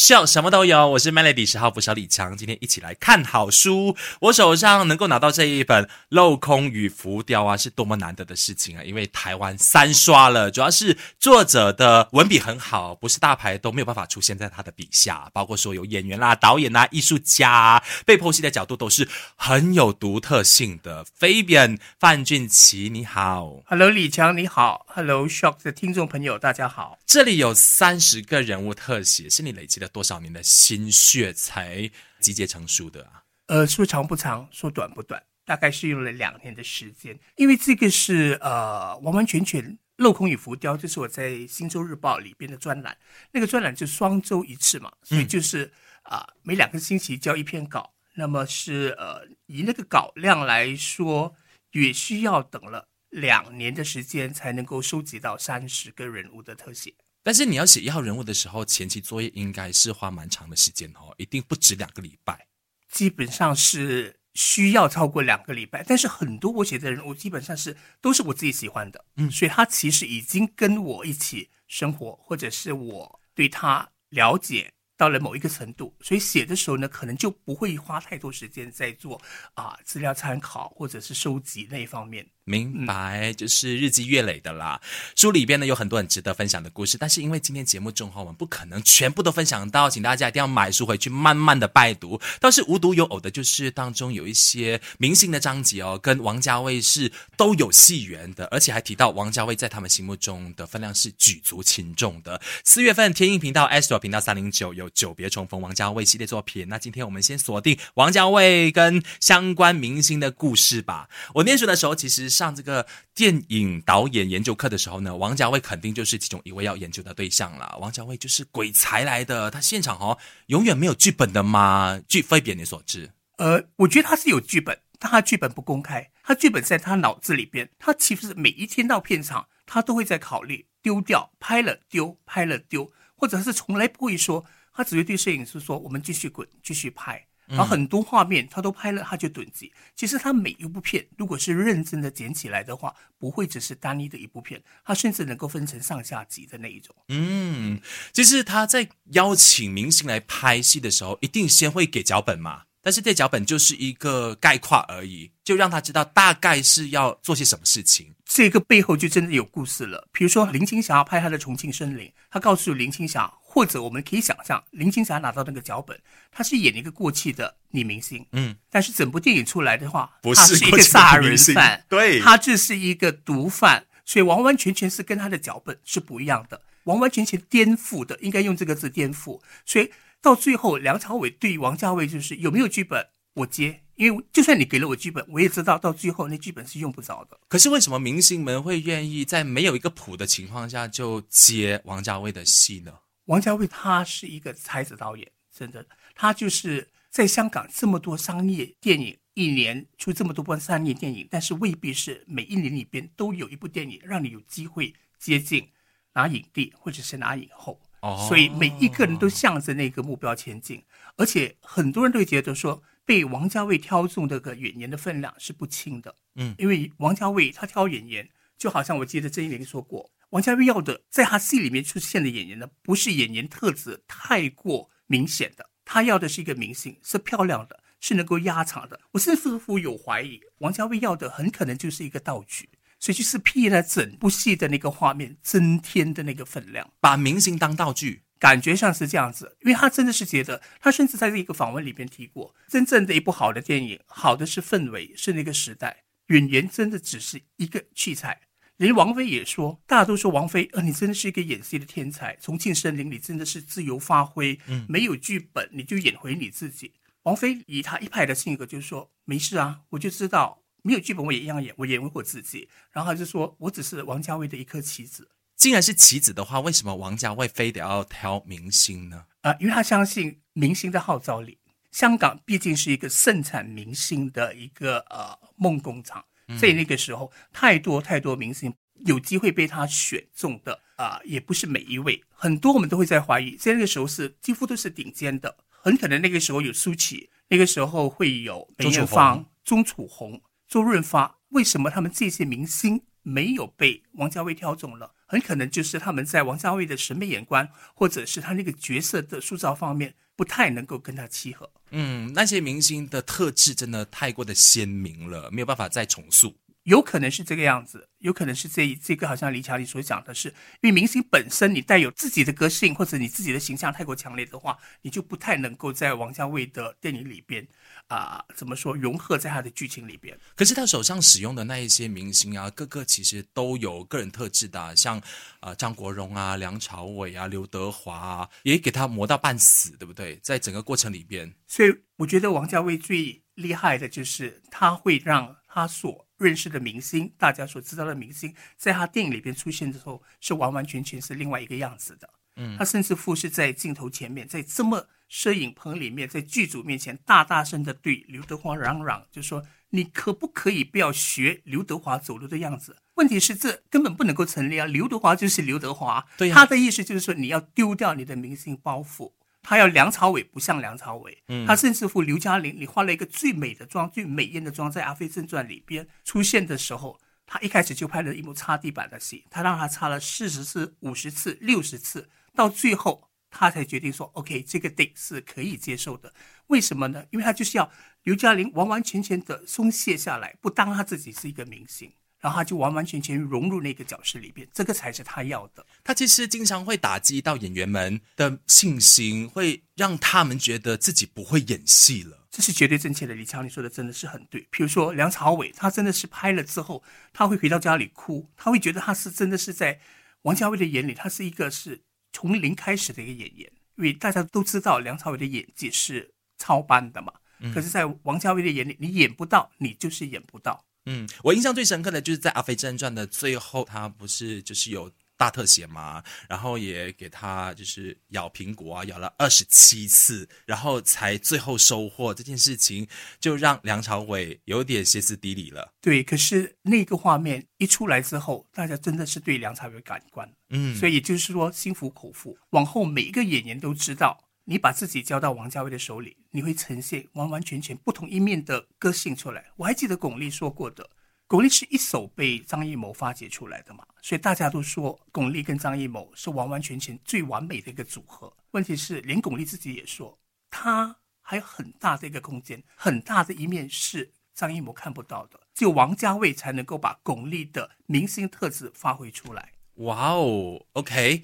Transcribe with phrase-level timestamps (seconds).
[0.00, 2.34] 秀什么都有，我是 Melody 十号，不小李强。
[2.34, 3.94] 今天一起来看好书。
[4.20, 8.82] 我手上能够拿到这一本《镂空与浮雕》啊，是多么难得的事情啊！
[8.82, 15.28] 因为台湾三刷了，主要是作者的文笔很好，不是大牌都没有办法出现在他的笔下。
[15.34, 19.06] 包括说有演员啦、导演啦、艺术家，被剖析的角度都是
[19.36, 21.04] 很有独特性的。
[21.20, 26.98] Fabian 范俊奇，你好，Hello 李强，你好，Hello Shock 的听众朋友，大家好。
[27.04, 31.90] 这里有三十个人物特写，是你累积了多少年的心血才
[32.20, 33.24] 集结成书的啊？
[33.46, 37.18] 呃，说长不长，说短不短，大概是用了两年的时间。
[37.36, 42.96] 因为这个是呃完完全全镂空与浮雕，就是我在《新洲日报》里边的专栏，
[43.32, 45.72] 那个专栏就双周一次嘛，所以就是
[46.02, 47.92] 啊每两个星期交一篇稿。
[48.14, 51.34] 那么是呃以那个稿量来说，
[51.72, 56.94] 也需要等了两年的时间才能够收集到三十个人物的特写。
[57.22, 62.46] 但是你要写一号人物的时候，前期作业应该是花蛮长的时间哦，一定不止两个礼拜。
[62.90, 65.84] 基本上是需要超过两个礼拜。
[65.86, 79.20] 但是很多我写的人物基本上是都是我自己喜欢的，嗯，所以他其实已经跟我一起生活，或者是我对他了解到了某一个程度，所以写的时候呢，可能就不会花太多时间在做
[79.54, 82.26] 啊资料参考或者是收集那一方面。
[82.50, 84.80] 明白，就是日积月累的啦。
[85.14, 92.20] 书里边呢有很多很值得分享的故事，但是因为今天节目中哈，我们不可能全部都分享到，请大家一定要买书回去慢慢的拜读。
[92.40, 102.42] 倒是无独有偶的，就是当中有一些明星的章节哦，跟王家卫是都有戏缘的，而且还提到王家卫在他们心目中的分量是举足轻重的。
[102.64, 111.08] 四月份天映频道 Astro 频道三零九有久别重逢王家卫系列作品，那今天我们先锁定王家卫跟相关明星的故事吧。
[111.34, 112.28] 我念书的时候其实。
[112.40, 117.76] 上这个电影导演研究课的时候呢，王家卫肯定就是其中一位要研究的对象了。
[117.78, 122.00] 王家卫就是鬼才来的，他现场哦永远没有剧本的吗？
[122.08, 127.68] 据非别人所知，呃，我觉得他是有剧本，但他剧本不公开，他剧本在他脑子里边。
[127.78, 139.72] 他其实每一天到片场，他都会在考虑丢掉，拍了丢，拍了丢，或者是从来不会说，他只会对摄影师说：“我们继续滚，继续拍。”然后很多画面他都拍了，他就囤积。
[139.94, 146.94] 其实他每一部片，如果是认真的剪起来的话，不会只是单一的一部片，他甚至能够分成上下集的那一种。
[147.08, 147.80] 嗯，
[148.12, 152.62] 其实他在邀请明星来拍戏的时候，一定先会给脚本嘛。
[152.82, 158.14] 但是这脚本就是一个概括而已，就让他知道大概是要做些什么事情。
[158.24, 160.08] 这个背后就真的有故事了。
[160.12, 166.00] 比如说林青霞拍她的《重庆森林》，他告诉林青霞，或者我们可以想象，林青霞拿到那个脚本，
[166.30, 179.90] 她是演一个过气的女明星，嗯，但是整部电影出来的话，不是一个杀人犯，对，她这是一个毒贩，所以完完全全是跟她的脚本是不一样的，完完全全颠覆的，应该用这个字颠覆，所以。
[180.22, 187.40] 到最后，梁朝伟对王家卫就是有没有剧本，我接，因为就算你给了我剧本，我也知道到最后那剧本是用不着的。
[187.48, 192.92] 可是为什么明星们会愿意在没有一个谱的情况下就接王家卫的戏呢？
[193.30, 195.86] 王家卫他是一个才子导演，真的，
[196.16, 205.68] 他就是在香港这么多商业电影，一年出这么多部商业电影，但是未必是每一年里边都有一部电影让你有机会接近
[206.14, 207.80] 拿影帝或者是拿影后。
[208.28, 210.82] 所以每一个人都向着那个目标前进，
[211.16, 216.16] 而且很多人都觉得说，被王家卫挑中这个演员的分量是不轻的。
[216.34, 218.28] 嗯，因为王家卫他挑演员，
[218.60, 229.00] 就好像我记得郑一玲说过，王家卫要的在他戏里面出现的演员呢，不是演员特质太过明显的，他要的是一个明星，是漂亮的，是能够压场的。
[229.12, 232.68] 我甚至乎有怀疑，王家卫要的很可能就是一个道具。
[233.02, 239.56] 所以就是替了整部戏的那个画面增添的那个分量，把明星当道具，感觉上是这样子。
[239.62, 248.38] 因为他真的是觉得，他甚至在这一个访问里边提过，真正的一部好的电影，好的是氛围，是那个时代，演员真的只是一个器材。
[248.86, 256.94] 连王菲也说，大家都说王菲，呃，你真的是一个演戏的天才，重庆森林里真的是自由发挥，嗯，没有剧本你就演回你自己。
[257.24, 260.62] 王菲以她一派的性格，就是说没事啊，我就知道。
[260.82, 262.70] 没有剧本我也一样演，我演回我自己。
[262.90, 265.28] 然后他就说我只是王家卫的一颗棋子。
[265.54, 269.26] 既然是棋子的话，为什么王家卫非得要挑明星呢？
[269.42, 271.58] 啊，因为他相信明星的号召力。
[271.92, 276.24] 香港毕竟是一个盛产明星的一个呃梦工厂，
[276.58, 278.72] 在那个时候，太多太多明星
[279.06, 282.22] 有机会被他选中的啊，也不是每一位。
[282.30, 290.40] 很多我们都会在怀疑，在那个时候是几乎都是顶尖的，很可能那个时候有舒淇，那个时候会有梅艳芳、钟楚红。
[290.68, 295.14] 周润发为什么他们这些明星没有被王家卫挑中了？
[295.26, 301.68] 很可能就是他们在王家卫的审美眼光，或者是他那个角色的塑造方面，不太能够跟他契合。
[301.90, 306.54] 嗯，那些明星的特质真的太过的鲜明了，没有办法再重塑。
[306.84, 310.48] 有可能是这个样子，有可能是这这个好像李强你所讲的是，
[310.80, 317.66] 因为明星本身你带有自己的个性或者你自己的形象太过强烈的话，你就不太能够在王家卫的电影里边
[318.08, 320.36] 啊、怎么说融合在他的剧情里边。
[320.56, 325.20] 可是他手上使用的那一些明星啊，个个其实都有个人特质的啊、像
[325.60, 330.36] 啊张国荣啊、梁朝伟啊、刘德华啊，也给他磨到半死，对不对？
[330.42, 342.28] 在整个过程里边，所以我觉得王家卫最厉害的就是他会让他所认识的明星，大家所知道的明星，在他电影里边出现的时候，是完完全全是另外一个样子的。
[342.56, 352.96] 嗯，他甚至乎是在镜头前面，在这么摄影棚里面，在剧组面前大大声的对刘德华嚷嚷，就说你可不可以不要学刘德华走路的样子？
[353.14, 354.86] 问题是这根本不能够成立啊！
[354.86, 359.32] 刘德华就是刘德华，对呀他的意思就是说你要丢掉你的明星包袱。
[359.62, 376.32] 他要梁朝伟不像梁朝伟，嗯他甚至乎刘嘉玲，你化了一个最美的妆、最美艳的妆，在《阿飞正传》里边出现的时候，他一开始就拍了一幕擦地板的戏，他让他擦了四十次、五十次、六十次，到最后他才决定说，OK，这个 date 是可以接受的。
[376.68, 377.24] 为什么呢？
[377.30, 377.90] 因为他就是要
[378.22, 385.84] 刘嘉玲完完全全的松懈下来，不当他自己是一个明星，然后他就完完全全融入那个角色里边，这个才是他要的。
[386.02, 392.46] 他其实经常会打击到演员们的信心，会让他们觉得自己不会演戏了。
[392.50, 393.34] 这是绝对正确的。
[393.34, 394.66] 李强，你说的真的是很对。
[394.70, 397.02] 比如说梁朝伟，他真的是拍了之后，
[397.32, 400.00] 他会回到家里哭，他会觉得他是真的是在
[400.42, 402.00] 王家卫的眼里，他是一个是
[402.32, 403.70] 从零开始的一个演员。
[403.96, 407.34] 因为大家都知道梁朝伟的演技是超班的嘛，
[407.74, 410.86] 可是，在王家卫的眼里，你演不到，你就是演不到。
[411.06, 423.08] 嗯，我印象最深刻的就是在《阿飞正传》的最后，他不是就是有大特写嘛，然后也给他就是咬苹果啊，咬了二十七次，然后才最后收获这件事情，
[423.40, 425.94] 就让梁朝伟有点歇斯底里了。
[426.02, 432.58] 对，可是那个画面一出来之后，大家真的是对梁朝伟感官，嗯，所以也就是说心服口服。
[432.70, 439.64] 往后每一个演员都知道，你把自己交到王家卫的手里，你会呈现完完全全不同一面的个性出来。
[439.74, 441.10] 我还记得巩俐说过的，
[441.48, 448.56] 巩俐是一手被张艺谋发掘出来的嘛，所以大家都说巩俐跟张艺谋是完完全全最完美的一个组合。
[448.70, 450.38] 问题是，连巩俐自己也说，
[450.70, 459.72] 她还有很大的一个空间，很大的一面是张艺谋看不到的，只有王家卫才能够把巩俐的明星特质发挥出来。
[459.94, 461.42] 哇哦，OK，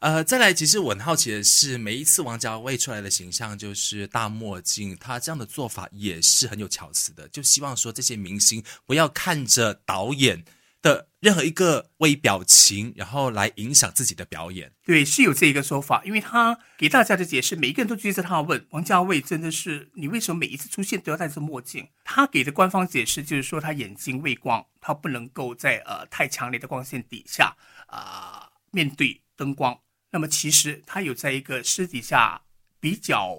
[0.00, 10.44] 呃，再来，其实我很好奇的是，每一次王家卫出来的形象就是大墨镜，他这样的做法也是很有巧思的，就希望说这些明星不要看着导演
[10.80, 14.72] 的任何一个微表情，然后来影响自己的表演。
[14.84, 21.88] 对，是有这一个说法，因为他给大家的解释，每一个人都追着他问王家卫，真的是你为什么每一次出现都要戴着墨镜？
[22.04, 27.56] 他给的官方解释就是说他眼睛畏光，他不能够在呃太强烈的光线底下
[27.88, 29.76] 啊、面对灯光。
[30.10, 32.42] 那么其实他有在一个私底下
[32.80, 33.36] 比较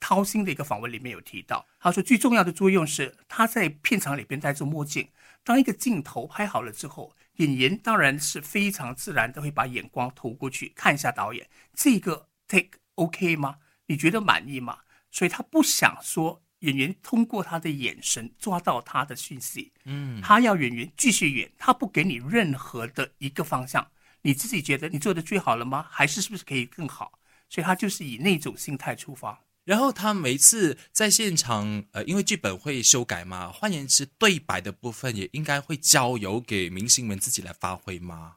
[0.00, 5.08] 掏心的一个访问里面有提到，他说最重要的作用是他在片场里边戴着墨镜，
[5.44, 13.56] 当一个镜头拍好了之后，演员当然是非常自然的会把眼光投过去看一下导演，这个 take OK 吗？
[13.86, 14.78] 你觉得满意吗？
[15.10, 23.90] 所以他不想说演员通过他的眼神抓到他的讯息，嗯，他要演员继续演，他不给你任何的一个方向，
[24.28, 25.86] 你自己觉得你做的最好了吗？
[25.90, 27.18] 还是是不是可以更好？
[27.48, 29.42] 所以他就是以那种心态出发。
[29.64, 38.36] 然后他每次在现场，呃，因为剧本会修改嘛，换言之，对白的部分也应该会交由给明星们自己来发挥吗？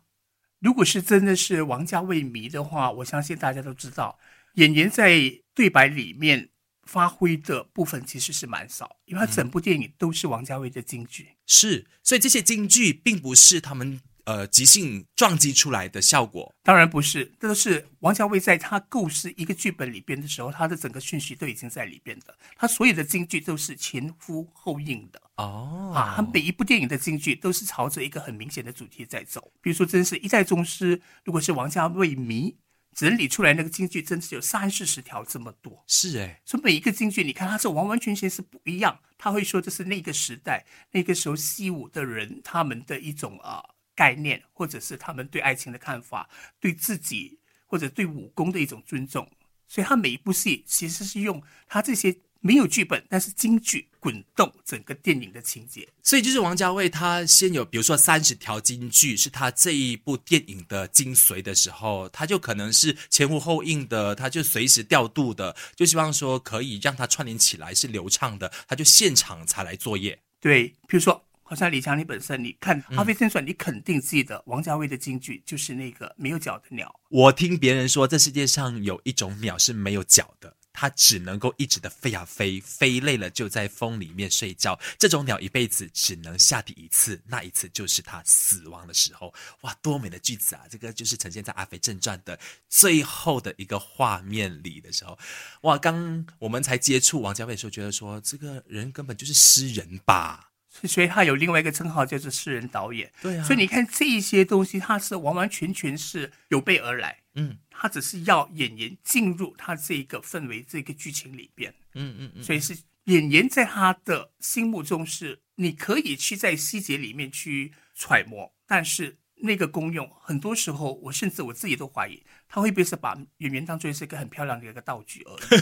[0.60, 4.18] 如果是真的是王家卫迷的话，我相信大家都知道，
[4.54, 5.20] 演员在
[5.54, 6.52] 对白里面
[6.84, 11.32] 发挥的部分其实是蛮少，因为他整部电影都是王家卫的京剧。
[11.46, 16.54] 是，所以这些京剧并不是他们呃即兴撞击出来的效果。
[16.64, 22.36] 当然不是，这都是王家卫在他构思一个剧本里边的时候，他的整个顺序都已经在里边的。
[22.56, 29.52] 他所有的京剧都是前呼后应的哦，啊，他每一部电影的京剧都是朝着一个很明显的主题在走。
[29.62, 32.58] 比如说，真是一代宗师，如果是王家卫迷
[32.94, 35.84] 整理出来那个京剧，真是有三四十条这么多。
[35.88, 39.00] 是诶，所以每一个京剧，你看它是完完全全是不一样。
[39.18, 43.64] 他会说这是那个时代、那个时候习武的人他们的一种啊、
[43.96, 46.30] 概念，或者是他们对爱情的看法，
[46.60, 49.30] 对自己或者对武功的一种尊重。
[49.68, 55.88] 所以他每一部戏其实是用他这些没有剧本，但是京剧滚动整个电影的情节。
[56.04, 70.20] 所以就是王家卫他先有，比如说三十条京剧是他这一部电影的精髓的时候，他就可能是前呼后应的，他就随时调度的，就希望说可以让它串联起来是流畅的，他就现场才来作业。
[70.42, 76.98] 对，比如说，好像李强，你本身你看《阿飞正传》，你肯定记得王家卫的京剧就是那个没有脚的鸟。
[77.10, 80.56] 我听别人说，这世界上有一种鸟是没有脚的。
[80.72, 84.80] 它只能够一直的飞啊飞，飞累了就在风里面睡觉。
[84.98, 89.34] 这种鸟一辈子只能下地一次，那一次就是它死亡的时候。
[89.64, 90.62] 哇，多美的句子啊！
[90.70, 92.40] 这个就是呈现在《阿飞正传》的
[92.70, 95.20] 最后的一个画面里的时候。
[95.64, 100.51] 哇，刚我们才接触王家卫的时候，觉得说这个人根本就是诗人吧。
[100.72, 103.12] 所以他有另外一个称号叫做诗人导演。
[103.22, 103.44] 对啊。
[103.44, 107.20] 所以你看这一些东西，他是完完全全是有备而来。
[107.36, 107.58] 嗯。
[107.74, 125.62] 他只是要演员进入他这个氛围、这个剧情里边，嗯嗯嗯，所以是演员在他的心目中是你可以去在细节里面去揣摩，但是那个功用很多时候，我甚至我自己都怀疑，他会不会是把演员当做是一个很漂亮的一个道具而已？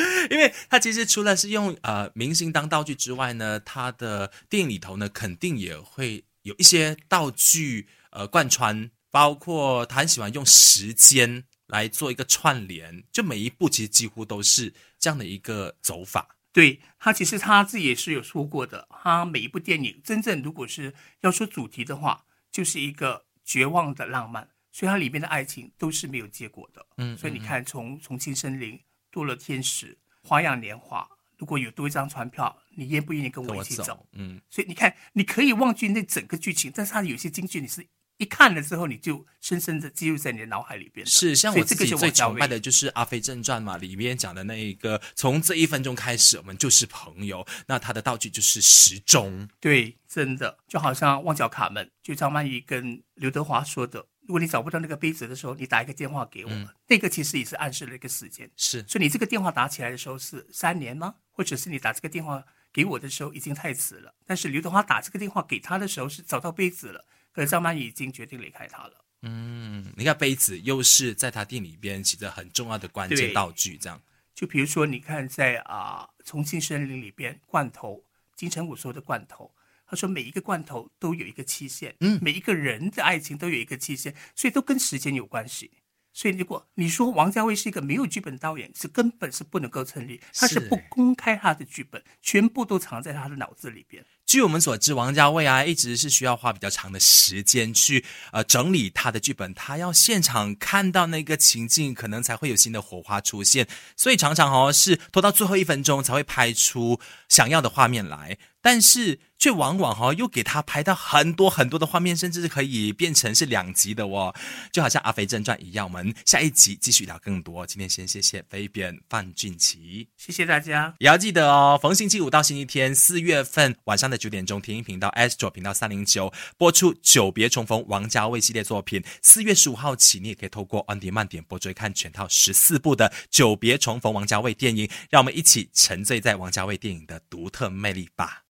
[0.30, 8.90] 因为他其实除了是用呃明星当道具之外呢，他的电影里头呢，肯定也会有一些道具呃贯穿。
[9.10, 16.36] 包括他很喜欢用时间来做一个串联，就每一部其实几乎都是这样的一个走法。
[16.52, 26.84] 对他，其实他自己也是有说过的，他每一部电影真正如果是要说主题的话，就是一个绝望的浪漫，所以它里面的爱情都是没有结果的。
[26.96, 28.72] 嗯，所以你看，从《重庆森林》
[29.12, 29.86] 《堕落天使》
[30.24, 31.02] 《花样年华》，
[31.38, 34.04] 如果有多一张船票，你愿不愿意跟我一起走？
[34.14, 37.86] 嗯，所以你看，你可以忘记那整个剧情，但是它有些京剧你是。
[38.18, 41.04] 一看了之后，你就深深的记录在你的脑海里边。
[41.04, 47.44] 是，像我自己最崇拜的就是《阿飞正传》嘛，里面讲的那一个，从这一分钟开始，我们就是朋友。
[47.66, 49.48] 那他的道具就是时钟。
[49.58, 56.50] 对，真的就好像《旺角卡门》，就张曼玉跟刘德华说的：“如果你找不到那个杯子的时候，你打一个电话给我。”
[56.88, 58.50] 那个其实也是暗示了一个时间。
[58.56, 61.14] 是，所以你这个电话打起来的时候是三年吗？
[61.30, 64.14] 或者是你打这个电话给我的时候已经太迟了？
[64.26, 67.04] 但是刘德华打这个电话给他的时候是找到杯子了。
[67.32, 69.04] 可是张曼玉已经决定离开他了。
[69.22, 74.00] 嗯，你看杯子又是在他店里边起着很重要的关键道具，这样。
[74.34, 78.04] 就比如说，你看在啊重庆森林里边，罐头
[78.36, 79.52] 金城武说的罐头，
[79.94, 85.70] 他说每一个罐头都有一个期限，嗯，每一个人的爱情都有一个期限，所以都跟时间有关系。
[86.16, 90.20] 所以如果你说王家卫是一个没有剧本导演，是根本是不能够成立。
[90.32, 94.04] 他是不公开他的剧本，全部都藏在他的脑子里边。
[94.24, 108.38] 据我们所知，王家卫啊，一直是需要花比较长的时间去呃整理他的剧本，他要现场看到那个情境，可能才会有新的火花出现，所以常常哦是拖到最后一分钟才会拍出想要的画面来。
[108.62, 114.34] 但是却往往哈又给他拍到很多很多的画面，甚至是可以变成是两集的哦，
[114.72, 115.84] 就好像《阿飞正传》一样。
[115.84, 117.66] 我们下一集继续聊更多。
[117.66, 120.94] 今天先谢谢飞边范俊奇，谢谢大家。
[120.98, 129.04] 也要记得哦，逢星期五到星期天，四月份晚上的九点钟，天音频道 Astro 频道三零九播出《久别重逢》王家卫系列作品。
[129.20, 134.88] 四月十五号起，你也可以透过 On Demand 点播追看全套十四部的《久别重逢》王家卫电影。
[135.10, 138.40] 让我们一起沉醉在王家卫电影的独特魅力吧。